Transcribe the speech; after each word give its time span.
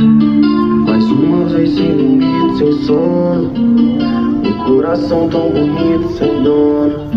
Mais 0.00 1.04
uma 1.04 1.44
vez 1.46 1.74
sem 1.74 1.92
limite, 1.92 2.58
sem 2.58 2.72
sono. 2.84 3.52
Um 3.52 4.64
coração 4.64 5.28
tão 5.28 5.50
bonito, 5.50 6.08
sem 6.12 6.42
dono. 6.42 7.10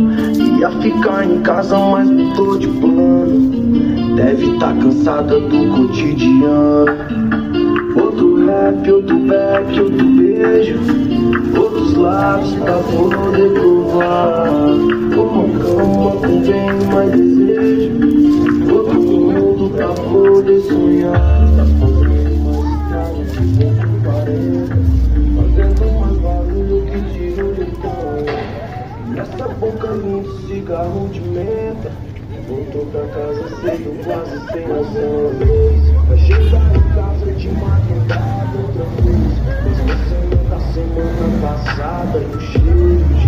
Ia 0.59 0.69
ficar 0.81 1.25
em 1.25 1.41
casa, 1.41 1.77
mas 1.77 2.09
mudou 2.09 2.57
de 2.57 2.67
plano. 2.67 4.15
Deve 4.15 4.53
estar 4.53 4.73
tá 4.73 4.81
cansada 4.81 5.39
do 5.39 5.69
cotidiano. 5.75 6.85
Outro 7.95 8.45
rap, 8.45 8.91
outro 8.91 9.15
bebê, 9.19 9.81
outro 9.81 10.05
beijo. 10.17 10.75
Outros 11.57 11.93
lábios 11.95 12.53
pra 12.55 12.77
poder 12.77 13.51
provar. 13.53 14.49
Uma 15.15 15.59
cama 15.59 16.11
convém 16.17 16.87
mais 16.93 17.11
desejo. 17.11 17.91
Outro 18.73 19.01
mundo 19.01 19.69
pra 19.69 19.87
poder 19.87 20.59
sonhar. 20.61 21.44
Boca 29.65 29.87
linda, 29.87 30.29
cigarro 30.47 31.09
de 31.09 31.21
menta. 31.21 31.91
Voltou 32.47 32.85
pra 32.87 33.07
casa 33.07 33.49
cedo, 33.61 34.03
quase 34.03 34.39
sem 34.51 34.67
noção. 34.67 36.05
Vai 36.07 36.17
chegar 36.19 36.75
em 36.75 36.81
casa 36.93 37.31
de 37.31 37.49
madrugada 37.49 38.57
outra 38.59 38.85
vez. 39.01 39.33
Esquecendo 39.71 40.37
da 40.49 40.59
semana 40.71 41.25
passada 41.41 42.19
e 42.19 42.25
o 42.25 42.41
cheiro. 42.41 43.24